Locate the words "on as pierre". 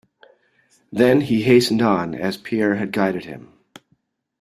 1.83-2.73